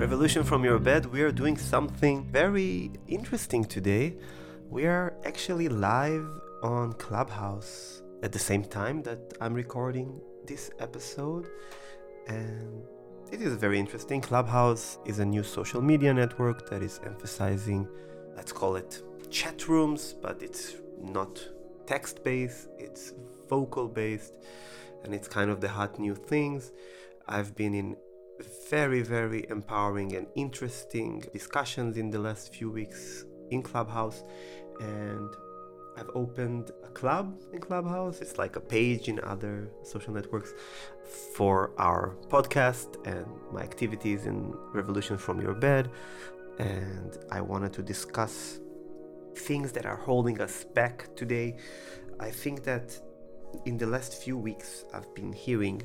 [0.00, 4.16] Revolution from Your Bed, we are doing something very interesting today.
[4.70, 6.26] We are actually live
[6.62, 11.48] on Clubhouse at the same time that I'm recording this episode.
[12.28, 12.82] And
[13.30, 14.22] it is very interesting.
[14.22, 17.86] Clubhouse is a new social media network that is emphasizing,
[18.34, 21.46] let's call it chat rooms, but it's not
[21.84, 23.12] text based, it's
[23.50, 24.32] vocal based,
[25.04, 26.72] and it's kind of the hot new things.
[27.28, 27.96] I've been in
[28.70, 34.22] very, very empowering and interesting discussions in the last few weeks in Clubhouse,
[34.80, 35.28] and
[35.96, 38.20] I've opened a club in Clubhouse.
[38.20, 40.54] It's like a page in other social networks
[41.34, 45.90] for our podcast and my activities in Revolution from Your Bed.
[46.58, 48.60] And I wanted to discuss
[49.36, 51.56] things that are holding us back today.
[52.18, 52.98] I think that
[53.66, 55.82] in the last few weeks, I've been hearing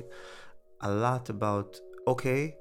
[0.80, 2.56] a lot about okay,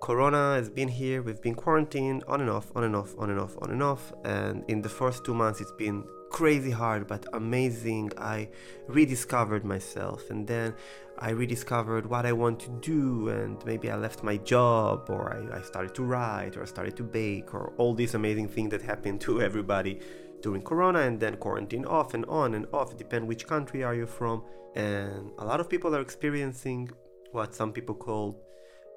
[0.00, 3.40] Corona has been here, we've been quarantined on and off, on and off, on and
[3.40, 4.12] off, on and off.
[4.24, 8.12] And in the first two months, it's been crazy hard, but amazing.
[8.18, 8.48] I
[8.86, 10.74] rediscovered myself, and then
[11.18, 15.58] I rediscovered what I want to do, and maybe I left my job, or I,
[15.58, 18.82] I started to write, or I started to bake, or all these amazing things that
[18.82, 20.00] happened to everybody
[20.42, 22.96] during Corona, and then quarantine off and on and off.
[22.96, 24.42] Depend which country are you from,
[24.74, 26.88] and a lot of people are experiencing
[27.32, 28.47] what some people call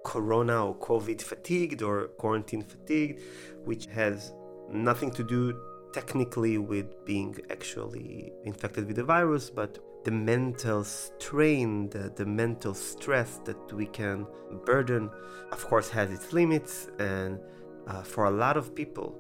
[0.04, 3.22] corona or covid fatigued or quarantine fatigued
[3.66, 4.34] which has
[4.72, 5.60] nothing to do
[5.94, 12.74] technically with being actually infected with the virus but the mental strain the, the mental
[12.74, 14.26] stress that we can
[14.66, 15.10] burden
[15.52, 16.90] of course has its limits.
[17.00, 17.40] And
[17.88, 19.18] uh, for a lot of people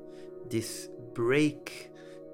[0.49, 1.91] this break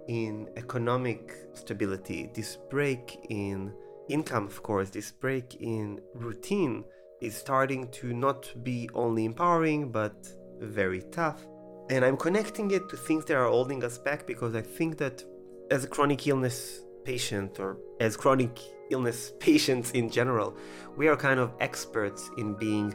[0.08, 3.74] in economic stability this break in
[4.08, 6.84] income of course this break in routine
[7.22, 10.16] is starting to not be only empowering but
[10.60, 11.46] very tough.
[11.90, 15.24] And I'm connecting it to things that are holding us back because I think that
[15.72, 20.56] as a chronic illness patient or as chronic illness patients in general,
[20.96, 22.94] we are kind of experts in being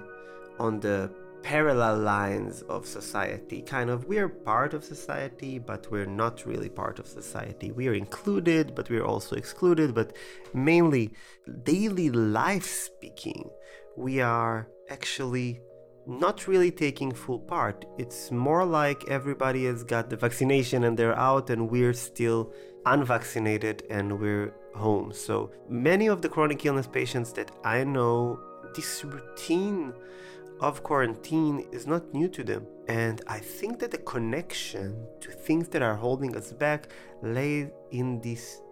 [0.59, 1.11] on the
[1.43, 3.63] parallel lines of society.
[3.63, 7.73] Kind of, we're part of society, but we're not really part of society.
[7.73, 9.95] We are included, but we're also excluded.
[9.95, 10.15] But
[10.55, 11.11] mainly,
[11.65, 13.51] daily life speaking,
[13.97, 15.61] we are actually
[16.07, 17.85] not really taking full part.
[17.99, 22.53] It's more like everybody has got the vaccination and they're out, and we're still
[22.87, 25.13] unvaccinated and we're home.
[25.13, 28.41] So many of the chronic illness patients that I know,
[28.75, 29.93] this routine
[30.63, 32.67] of quarantine is not new to them.
[32.87, 36.89] And I think that the connection to things that are holding us back
[37.21, 38.63] lay in this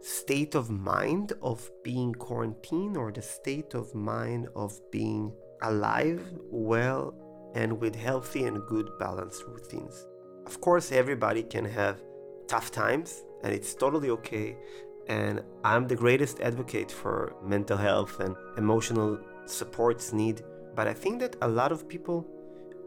[0.00, 7.14] state of mind of being quarantined or the state of mind of being alive, well,
[7.54, 10.06] and with healthy and good balanced routines.
[10.46, 12.00] Of course, everybody can have
[12.46, 14.56] tough times, and it's totally okay.
[15.08, 20.42] And I'm the greatest advocate for mental health and emotional supports need.
[20.74, 22.26] But I think that a lot of people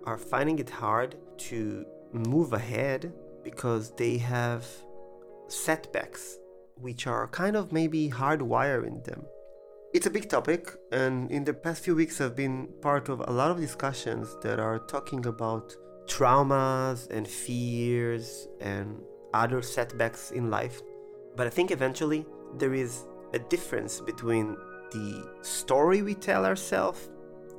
[0.06, 1.16] are finding it hard
[1.50, 4.66] to move ahead because they have
[5.48, 6.38] setbacks
[6.76, 9.26] which are kind of maybe hardwiring them.
[9.94, 13.32] It's a big topic, and in the past few weeks, I've been part of a
[13.32, 15.74] lot of discussions that are talking about
[16.06, 19.00] traumas and fears and
[19.34, 20.82] other setbacks in life.
[21.36, 22.26] But I think eventually
[22.58, 24.58] there is a difference between
[24.92, 27.10] the story we tell ourselves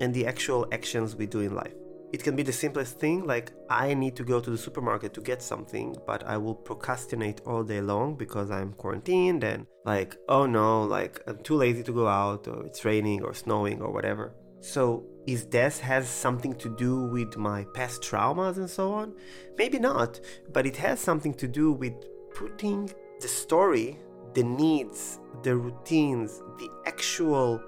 [0.00, 1.74] and the actual actions we do in life.
[2.10, 5.20] It can be the simplest thing, like I need to go to the supermarket to
[5.20, 10.46] get something, but I will procrastinate all day long because I'm quarantined and like, oh
[10.46, 14.32] no, like I'm too lazy to go out or it's raining or snowing or whatever.
[14.60, 19.14] So, is this has something to do with my past traumas and so on?
[19.58, 20.18] Maybe not,
[20.52, 21.92] but it has something to do with
[22.34, 22.90] putting
[23.20, 23.98] the story,
[24.32, 27.62] the needs, the routines, the actual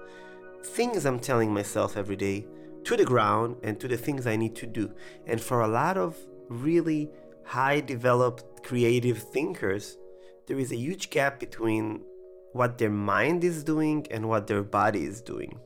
[0.63, 2.45] things I'm telling myself every day
[2.83, 4.91] to the ground and to the things I need to do.
[5.27, 6.17] And for a lot of
[6.49, 7.09] really
[7.45, 9.97] high developed creative thinkers,
[10.47, 12.01] there is a huge gap between
[12.53, 15.59] what their mind is doing and what their body is doing.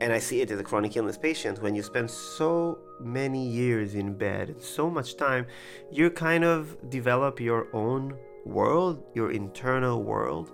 [0.00, 1.60] And I see it as a chronic illness patient.
[1.60, 5.46] When you spend so many years in bed, so much time,
[5.90, 10.52] you kind of develop your own world, your internal world.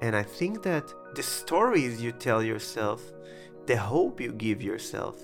[0.00, 3.02] And I think that the stories you tell yourself,
[3.66, 5.16] the hope you give yourself,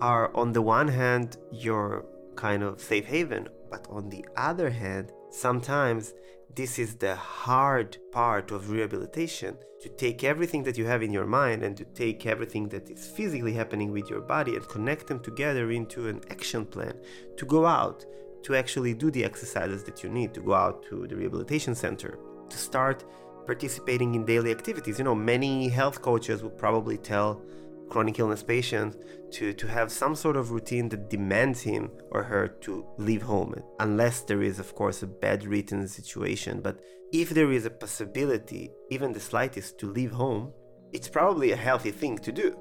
[0.00, 2.04] are on the one hand your
[2.34, 6.14] kind of safe haven But on the other hand, sometimes
[6.54, 11.26] this is the hard part of rehabilitation to take everything that you have in your
[11.26, 15.20] mind and to take everything that is physically happening with your body and connect them
[15.20, 16.94] together into an action plan
[17.36, 18.06] to go out
[18.44, 22.18] to actually do the exercises that you need to go out to the rehabilitation center
[22.48, 23.04] to start
[23.46, 27.42] participating in daily activities you know many health coaches would probably tell
[27.88, 28.96] chronic illness patient
[29.30, 33.54] to, to have some sort of routine that demands him or her to leave home,
[33.80, 36.60] unless there is, of course, a bad written situation.
[36.60, 36.80] But
[37.12, 40.52] if there is a possibility, even the slightest, to leave home,
[40.92, 42.56] it's probably a healthy thing to do.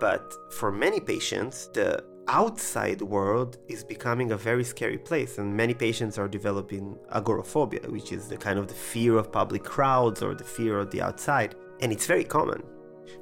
[0.00, 5.72] But for many patients, the outside world is becoming a very scary place and many
[5.72, 10.34] patients are developing agoraphobia which is the kind of the fear of public crowds or
[10.34, 12.62] the fear of the outside and it's very common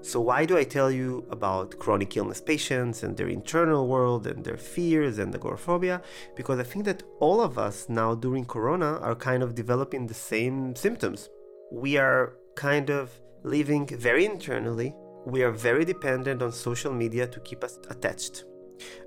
[0.03, 4.45] so, why do I tell you about chronic illness patients and their internal world and
[4.45, 6.03] their fears and agoraphobia?
[6.35, 10.15] Because I think that all of us now during Corona are kind of developing the
[10.15, 11.29] same symptoms.
[11.71, 13.11] We are kind of
[13.43, 14.95] living very internally,
[15.25, 18.45] we are very dependent on social media to keep us attached.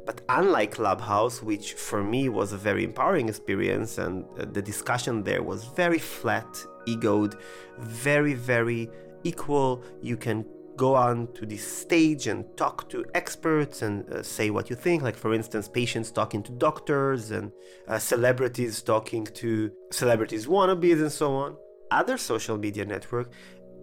[0.06, 5.24] But unlike Clubhouse, which for me was a very empowering experience, and uh, the discussion
[5.24, 7.36] there was very flat, egoed,
[7.80, 8.90] very, very
[9.24, 9.84] equal.
[10.02, 10.46] You can
[10.78, 15.04] go on to this stage and talk to experts and uh, say what you think.
[15.04, 17.52] Like, for instance, patients talking to doctors and
[17.88, 21.58] uh, celebrities talking to celebrities wannabes and so on.
[21.92, 23.32] Other social media network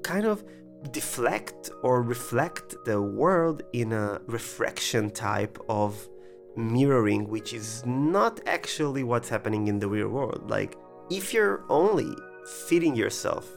[0.03, 0.43] kind of
[0.91, 6.09] deflect or reflect the world in a refraction type of
[6.57, 10.49] mirroring, which is not actually what's happening in the real world.
[10.51, 10.77] Like,
[11.11, 12.15] if you're only
[12.47, 13.49] feeding yourself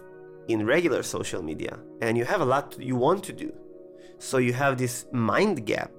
[0.50, 3.54] in regular social media and you have a lot you want to do.
[4.18, 5.92] So you have this mind gap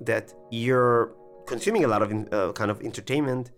[0.00, 1.14] that you're
[1.46, 3.52] consuming a lot of uh, kind of entertainment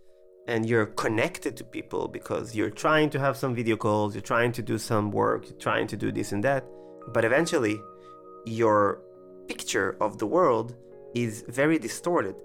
[0.46, 4.52] and you're connected to people because you're trying to have some video calls, you're trying
[4.52, 6.64] to do some work, you're trying to do this and that.
[7.08, 7.80] But eventually,
[8.44, 9.00] your
[9.48, 10.74] picture of the world
[11.14, 12.36] is very distorted.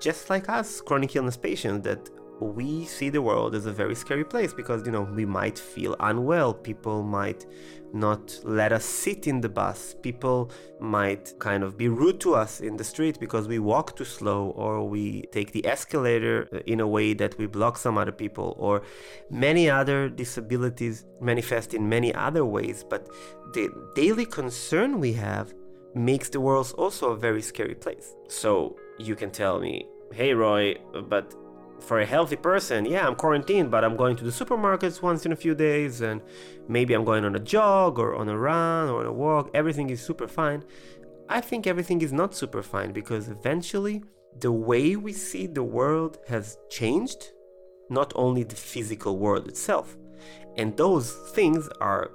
[0.00, 4.24] Just like us, chronic illness patients, that we see the world as a very scary
[4.24, 6.52] place because you know we might feel unwell.
[6.52, 7.46] People might
[7.92, 9.94] not let us sit in the bus.
[10.02, 10.50] People
[10.80, 14.50] might kind of be rude to us in the street because we walk too slow
[14.56, 18.56] or we take the escalator uh, in a way that we block some other people
[18.58, 18.82] or
[19.30, 22.84] many other disabilities manifest in many other ways.
[22.88, 23.08] But
[23.52, 25.54] the daily concern we have
[25.94, 28.14] makes the world also a very scary place.
[28.28, 30.76] So you can tell me hey roy
[31.08, 31.34] but
[31.84, 35.32] for a healthy person, yeah, I'm quarantined, but I'm going to the supermarkets once in
[35.32, 36.22] a few days, and
[36.66, 39.50] maybe I'm going on a jog or on a run or on a walk.
[39.54, 40.64] Everything is super fine.
[41.28, 44.02] I think everything is not super fine because eventually
[44.40, 47.32] the way we see the world has changed,
[47.88, 49.96] not only the physical world itself.
[50.56, 52.10] And those things are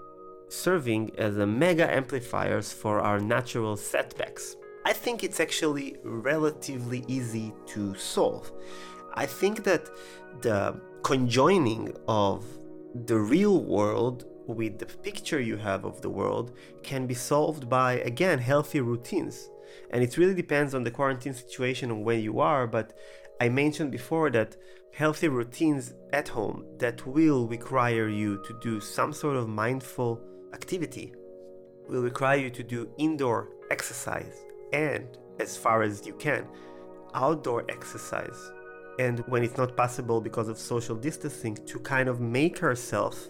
[0.50, 4.56] serving as a mega amplifiers for our natural setbacks.
[4.86, 8.52] I think it's actually relatively easy to solve
[9.14, 9.90] I think that
[10.42, 12.46] the conjoining of
[13.06, 16.54] the real world with the picture you have of the world
[16.84, 19.50] can be solved by again healthy routines.
[19.92, 22.94] And it really depends on the quarantine situation and where you are but
[23.42, 24.56] i mentioned before that
[24.94, 30.22] healthy routines at home that will require you to do some sort of mindful
[30.54, 31.14] activity
[31.88, 36.46] will require you to do indoor exercise and as far as you can
[37.14, 38.52] outdoor exercise
[39.00, 43.28] and when it's not possible because of social distancing to kind of make herself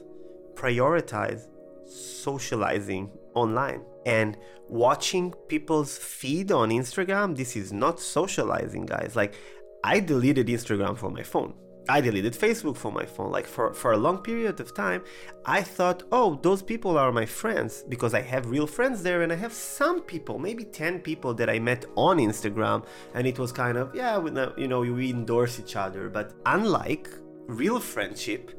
[0.56, 1.48] prioritize
[1.86, 3.82] socializing online.
[4.06, 4.36] And
[4.68, 9.16] watching people's feed on Instagram this is not socializing guys.
[9.16, 9.36] Like
[9.84, 11.54] I deleted Instagram from my phone
[11.90, 13.32] I deleted Facebook from my phone.
[13.32, 15.04] Like for, for a long period of time,
[15.46, 19.32] I thought, oh, those people are my friends because I have real friends there and
[19.34, 22.86] I have some people, maybe 10 people that I met on Instagram.
[23.14, 24.32] And it was kind of, yeah, we,
[24.62, 26.10] you know, we endorse each other.
[26.10, 27.10] But unlike
[27.48, 28.52] real friendship,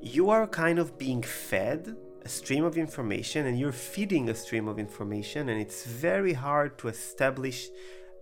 [0.00, 4.66] you are kind of being fed a stream of information and you're feeding a stream
[4.66, 7.68] of information and it's very hard to establish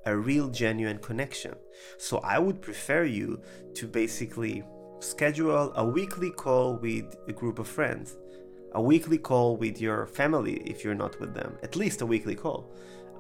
[0.07, 1.55] a real genuine connection.
[1.99, 3.41] So I would prefer you
[3.75, 4.63] to basically
[5.01, 8.17] schedule a weekly call with a group of friends,
[8.73, 12.35] a weekly call with your family if you're not with them, at least a weekly
[12.35, 12.71] call,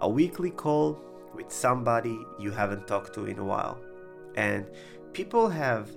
[0.00, 1.00] a weekly call
[1.34, 3.78] with somebody you haven't talked to in a while.
[4.36, 4.66] And
[5.12, 5.90] people have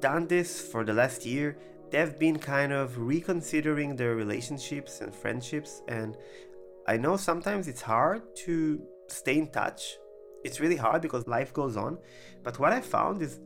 [0.00, 1.56] done this for the last year.
[1.90, 5.82] They've been kind of reconsidering their relationships and friendships.
[5.88, 6.16] And
[6.86, 9.96] I know sometimes it's hard to stay in touch
[10.46, 11.98] it's really hard because life goes on.
[12.42, 13.40] But what I found is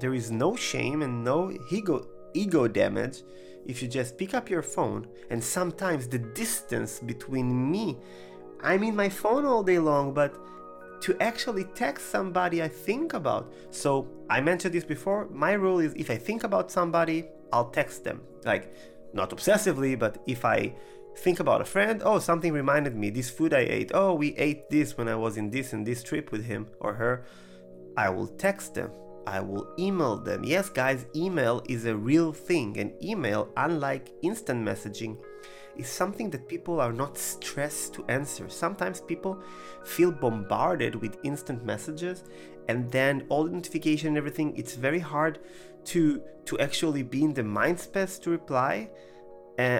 [0.00, 3.22] there is no shame and no ego ego damage
[3.66, 7.98] if you just pick up your phone and sometimes the distance between me
[8.62, 10.32] I'm in my phone all day long but
[11.00, 13.52] to actually text somebody I think about.
[13.70, 15.28] So I mentioned this before.
[15.30, 18.20] My rule is if I think about somebody, I'll text them.
[18.44, 18.74] Like
[19.12, 20.74] not obsessively, but if I
[21.16, 23.90] think about a friend, oh, something reminded me this food I ate.
[23.94, 26.94] Oh, we ate this when I was in this and this trip with him or
[26.94, 27.24] her.
[27.96, 28.90] I will text them.
[29.26, 30.44] I will email them.
[30.44, 32.78] Yes, guys, email is a real thing.
[32.78, 35.18] And email, unlike instant messaging,
[35.76, 38.48] is something that people are not stressed to answer.
[38.48, 39.42] Sometimes people
[39.84, 42.24] feel bombarded with instant messages
[42.68, 45.40] and then all the notification and everything, it's very hard
[45.86, 48.88] to to actually be in the mind space to reply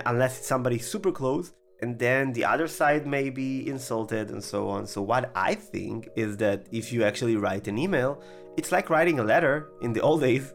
[0.06, 4.68] unless it's somebody super close and then the other side may be insulted and so
[4.68, 4.86] on.
[4.86, 8.22] So what I think is that if you actually write an email,
[8.56, 10.52] it's like writing a letter in the old days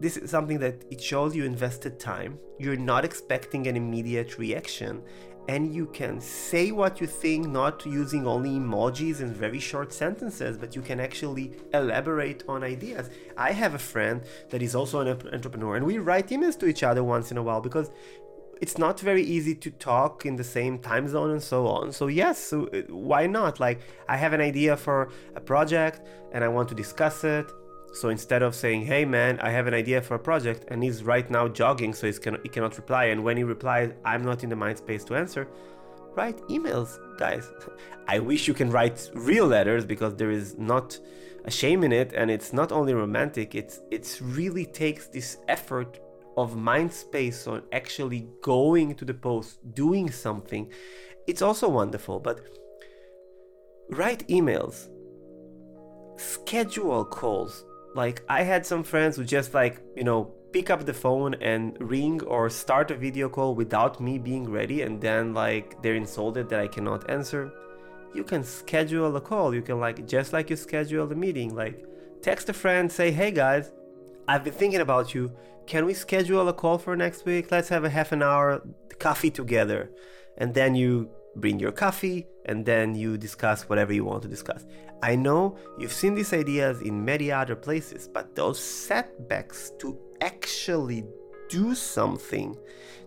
[0.00, 2.38] this is something that it shows you invested time.
[2.58, 5.02] You're not expecting an immediate reaction
[5.48, 10.56] and you can say what you think not using only emojis and very short sentences
[10.56, 15.08] but you can actually elaborate on ideas i have a friend that is also an
[15.32, 17.90] entrepreneur and we write emails to each other once in a while because
[18.60, 22.06] it's not very easy to talk in the same time zone and so on so
[22.06, 26.02] yes so uh, why not like i have an idea for a project
[26.32, 27.50] and i want to discuss it
[27.92, 31.02] so instead of saying, "Hey man, I have an idea for a project," and he's
[31.02, 34.50] right now jogging, so can, he cannot reply, and when he replies, "I'm not in
[34.50, 35.48] the mind space to answer,"
[36.14, 37.50] write emails, guys.
[38.08, 40.98] I wish you can write real letters because there is not
[41.44, 43.54] a shame in it, and it's not only romantic.
[43.54, 45.98] It's it's really takes this effort
[46.36, 50.70] of mind space on actually going to the post, doing something.
[51.26, 52.40] It's also wonderful, but
[53.90, 54.88] write emails,
[56.16, 60.94] schedule calls like I had some friends who just like, you know, pick up the
[60.94, 65.80] phone and ring or start a video call without me being ready and then like
[65.82, 67.52] they're insulted that I cannot answer.
[68.14, 69.54] You can schedule a call.
[69.54, 71.84] You can like just like you schedule a meeting, like
[72.22, 73.72] text a friend, say, "Hey guys,
[74.28, 75.32] I've been thinking about you.
[75.70, 77.52] Can we schedule a call for next week?
[77.52, 78.60] Let's have a half an hour
[78.98, 79.88] coffee together."
[80.36, 84.66] And then you bring your coffee, and then you discuss whatever you want to discuss.
[85.00, 91.04] I know you've seen these ideas in many other places, but those setbacks to actually
[91.48, 92.56] do something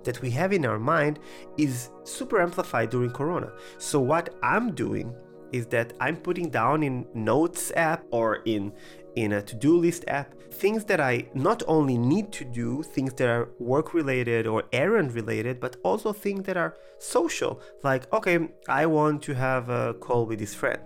[0.05, 1.19] that we have in our mind
[1.57, 3.51] is super amplified during Corona.
[3.77, 5.13] So, what I'm doing
[5.51, 8.71] is that I'm putting down in Notes app or in
[9.15, 13.27] in a to-do list app things that I not only need to do, things that
[13.27, 17.59] are work related or errand related, but also things that are social.
[17.83, 20.79] Like, okay, I want to have a call with this friend,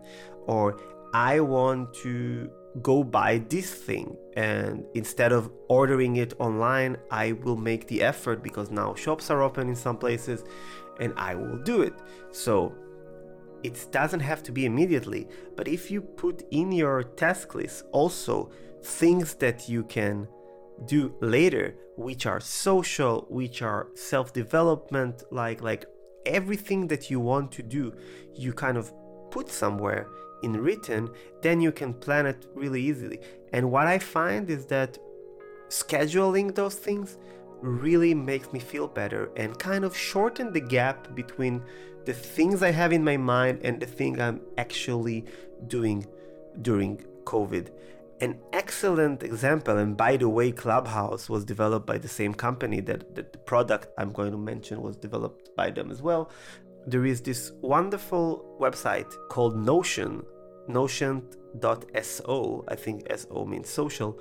[0.46, 0.80] or
[1.14, 2.50] I want to
[2.82, 8.44] go buy this thing and instead of ordering it online i will make the effort
[8.44, 10.44] because now shops are open in some places
[11.00, 11.94] and i will do it
[12.32, 12.72] so
[13.64, 18.52] it doesn't have to be immediately, but if you put in your task list also
[18.84, 20.28] things that you can
[20.86, 25.86] do later, which are social, which are self-development, like like
[26.26, 27.94] everything that you want to do,
[28.36, 28.94] you kind of
[29.32, 30.08] put somewhere
[30.44, 31.10] in written,
[31.42, 33.20] then you can plan it really easily.
[33.54, 34.98] And what I find is that
[35.70, 37.18] scheduling those things
[37.62, 41.64] really makes me feel better and kind of shorten the gap between
[42.06, 45.26] the things I have in my mind and the thing I'm actually
[45.68, 46.06] doing
[46.62, 47.70] during COVID.
[48.22, 53.14] An excellent example, and by the way, Clubhouse was developed by the same company that,
[53.16, 56.32] that the product I'm going to mention was developed by them as well.
[56.88, 60.24] There is this wonderful website called Notion,
[60.68, 62.66] notion.so.
[62.68, 64.18] I think SO means social.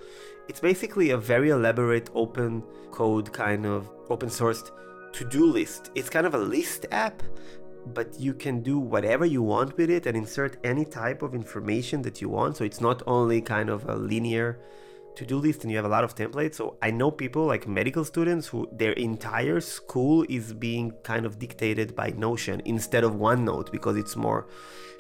[0.48, 4.70] It's basically a very elaborate open code kind of open sourced
[5.12, 5.90] to-do list.
[5.94, 7.22] It's kind of a list app
[7.94, 12.02] but you can do whatever you want with it and insert any type of information
[12.02, 12.56] that you want.
[12.56, 14.58] So it's not only kind of a linear
[15.14, 16.56] to-do list and you have a lot of templates.
[16.56, 21.38] So I know people like medical students who their entire school is being kind of
[21.38, 24.46] dictated by Notion instead of OneNote because it's more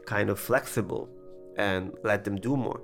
[0.06, 1.08] kind of flexible
[1.56, 2.80] and let them do more.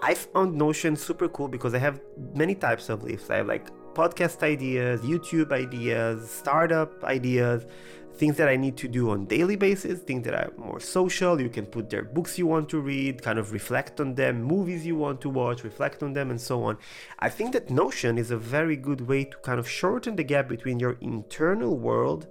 [0.00, 2.00] I found Notion super cool because I have
[2.34, 3.30] many types of lists.
[3.30, 7.66] I have like podcast ideas, YouTube ideas, startup ideas,
[8.14, 11.40] things that I need to do on daily basis, things that are more social.
[11.40, 14.86] You can put there books you want to read, kind of reflect on them, movies
[14.86, 16.78] you want to watch, reflect on them, and so on.
[17.18, 20.48] I think that Notion is a very good way to kind of shorten the gap
[20.48, 22.28] between your internal world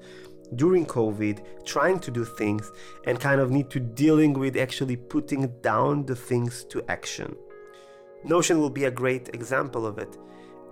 [0.55, 2.71] during COVID, trying to do things,
[3.05, 7.35] and kind of need to dealing with actually putting down the things to action.
[8.23, 10.17] Notion will be a great example of it.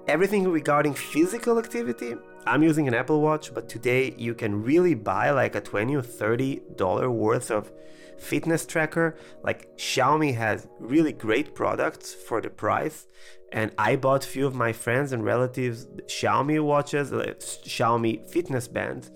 [0.07, 5.31] Everything regarding physical activity, I'm using an Apple Watch, but today you can really buy
[5.31, 7.71] like a 20 or 30 dollar worth of
[8.19, 9.17] fitness tracker.
[9.43, 13.07] Like Xiaomi has really great products for the price.
[13.51, 18.67] And I bought a few of my friends and relatives Xiaomi watches, uh, Xiaomi fitness
[18.67, 19.11] bands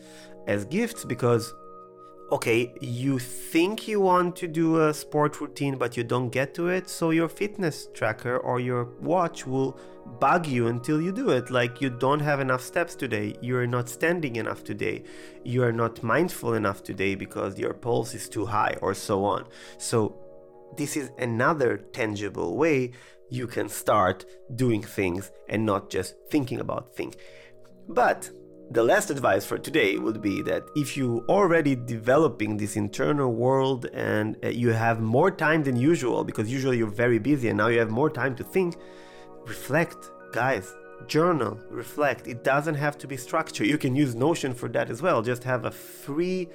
[0.47, 1.53] as gifts because
[2.31, 6.67] okay, you think you want to do a sport routine, but you don't get to
[6.67, 9.79] it, so your fitness tracker or your watch will
[10.19, 11.49] bug you until you do it.
[11.49, 15.03] Like you don't have enough steps today, you're not standing enough today,
[15.43, 19.47] you are not mindful enough today because your pulse is too high, or so on.
[19.77, 20.15] So,
[20.77, 22.91] this is another tangible way
[23.29, 27.15] you can start doing things and not just thinking about things.
[27.87, 28.29] But
[28.71, 33.87] the last advice for today would be that if you already developing this internal world
[33.93, 37.67] and uh, you have more time than usual because usually you're very busy and now
[37.67, 38.75] you have more time to think
[39.47, 40.75] reflect guys
[41.07, 42.27] journal reflect.
[42.27, 45.21] It doesn't have to be structured you can use notion for that as well.
[45.21, 46.47] Just have a free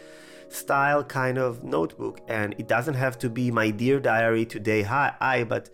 [0.49, 2.21] style kind of notebook.
[2.29, 5.71] And it doesn't have to be my dear diary today hi i but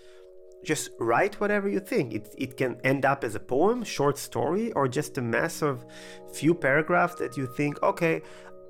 [0.64, 2.12] just write whatever you think.
[2.12, 5.84] It, it can end up as a poem, short story, or just a mess of
[6.32, 8.22] few paragraphs that you think, okay,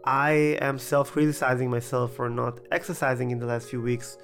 [0.05, 4.17] I am self criticizing myself for not exercising in the last few weeks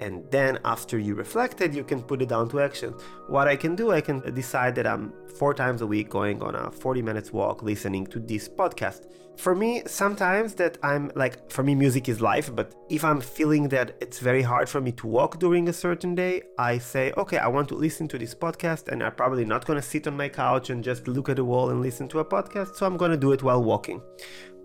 [0.00, 2.94] and then after you reflected you can put it down to action.
[3.28, 6.54] What i can do i can decide that i'm four times a week going on
[6.54, 9.06] a 40 minutes walk listening to this podcast.
[9.36, 13.68] For me sometimes that i'm like for me music is life but if i'm feeling
[13.68, 17.38] that it's very hard for me to walk during a certain day i say okay
[17.38, 20.16] i want to listen to this podcast and i'm probably not going to sit on
[20.16, 22.98] my couch and just look at the wall and listen to a podcast so i'm
[22.98, 24.02] going to do it while walking.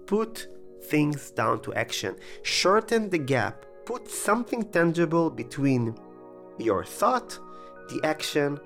[0.07, 0.47] Put
[0.85, 2.15] things down to action.
[2.43, 5.95] Shorten the gap put something tangible between
[6.57, 7.37] your thought,
[7.89, 8.59] the action,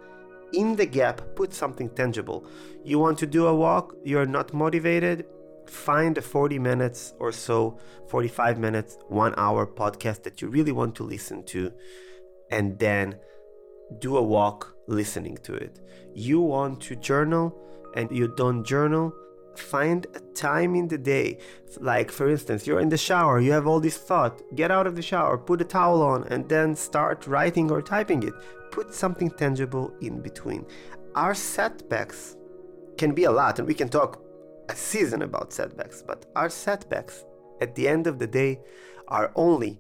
[0.54, 2.46] in the gap, put something tangible.
[2.84, 5.26] You want to do a walk, you're not motivated,
[5.68, 10.96] find a 40 minutes or so, 45 minutes, one hour podcast that you really want
[10.96, 11.72] to listen to,
[12.50, 13.18] and then
[14.00, 15.80] do a walk listening to it.
[16.14, 17.56] You want to journal
[17.96, 19.14] and you don't journal,
[19.60, 21.38] find a time in the day.
[21.80, 24.96] Like for instance you're in the shower you have all this thought get out of
[24.96, 28.34] the shower put a towel on and then start writing or typing it.
[28.72, 30.66] Put something tangible in between.
[31.16, 32.36] Our setbacks
[32.98, 34.22] can be a lot and we can talk
[34.70, 37.26] a season about setbacks but our setbacks
[37.62, 38.60] at the end of the day
[39.08, 39.80] are only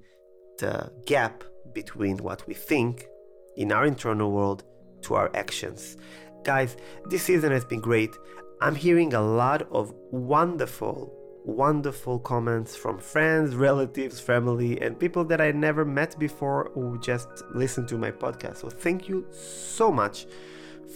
[0.57, 3.07] the gap between what we think
[3.55, 4.63] in our internal world
[5.01, 5.97] to our actions.
[6.43, 8.15] Guys this season has been great
[8.61, 11.13] I'm hearing a lot of wonderful,
[11.45, 17.29] wonderful comments from friends, relatives, family, and people that I never met before who just
[17.53, 18.57] listen to my podcast.
[18.57, 20.27] So thank you so much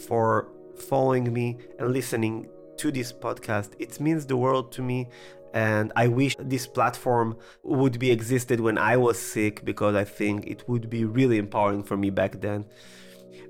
[0.05, 2.49] for following me and listening
[2.79, 3.71] to this podcast.
[3.79, 5.07] It means the world to me
[5.53, 10.47] and I wish this platform would be existed when I was sick because I think
[10.47, 12.65] it would be really empowering for me back then.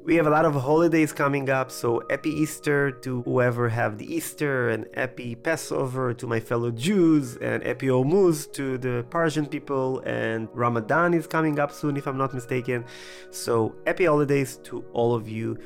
[0.04, 4.14] We have a lot of holidays coming up, so happy Easter to whoever have the
[4.14, 10.00] Easter, and happy Passover to my fellow Jews, and happy Nowruz to the Persian people,
[10.00, 12.86] and Ramadan is coming up soon, if I'm not mistaken.
[13.32, 15.58] So happy holidays to all of you.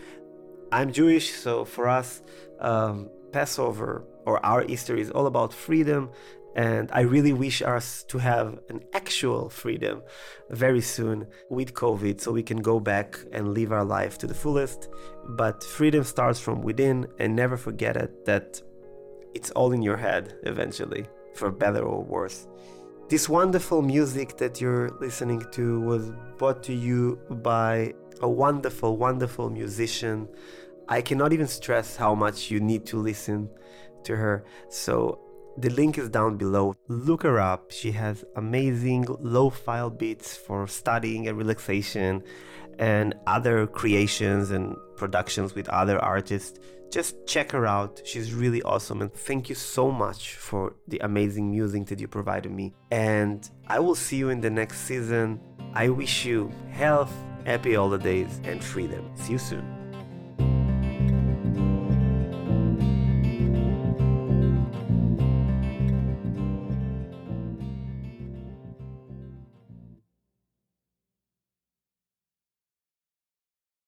[0.72, 2.22] I'm Jewish, so for us,
[2.60, 6.10] um, Passover or our Easter is all about freedom
[6.58, 10.02] and I really wish us to have an actual freedom
[10.50, 14.34] very soon with COVID so we can go back and live our life to the
[14.34, 14.90] fullest.
[15.30, 18.60] But freedom starts from within, and never forget it that
[19.36, 22.48] it's all in your head eventually, for better or worse.
[23.08, 29.52] This wonderful music that you're listening to was brought to you by a wonderful, wonderful
[29.52, 30.28] musician.
[30.90, 33.48] I cannot even stress how much you need to listen
[34.06, 34.44] to her.
[34.70, 35.20] So
[35.58, 36.76] the link is down below.
[36.88, 37.72] Look her up.
[37.72, 42.24] She has amazing lo-fi beats for studying and relaxation
[42.80, 46.60] and other creations and productions with other artists.
[46.92, 48.02] Just check her out.
[48.06, 49.02] She's really awesome.
[49.02, 52.74] And thank you so much for the amazing music that you provided me.
[52.92, 55.40] And I will see you in the next season.
[55.74, 57.12] I wish you health,
[57.46, 59.12] happy holidays, and freedom.
[59.16, 59.77] See you soon.